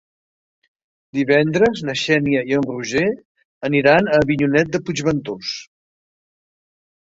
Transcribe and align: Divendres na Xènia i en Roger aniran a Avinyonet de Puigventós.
Divendres 1.17 1.81
na 1.89 1.95
Xènia 2.05 2.41
i 2.53 2.57
en 2.61 2.65
Roger 2.71 3.05
aniran 3.71 4.09
a 4.15 4.19
Avinyonet 4.25 4.75
de 4.79 4.85
Puigventós. 4.89 5.55